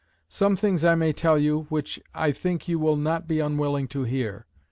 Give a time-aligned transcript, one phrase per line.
[0.29, 4.01] Some things I may tell you, which I think you will not be unwilling to
[4.03, 4.47] hear.